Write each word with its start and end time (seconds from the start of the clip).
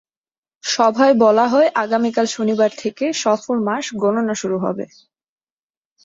সভায় 0.63 1.15
বলা 1.15 1.45
হয়, 1.47 1.69
আগামীকাল 1.75 2.25
শনিবার 2.27 2.71
থেকে 2.77 3.05
সফর 3.15 3.57
মাস 3.67 3.85
গণনা 4.01 4.35
শুরু 4.41 4.57
হবে। 4.59 4.85